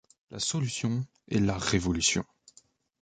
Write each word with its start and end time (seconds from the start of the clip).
La 0.31 0.39
solution 0.39 1.05
est 1.27 1.37
la 1.37 1.59
révolution. 1.59 2.25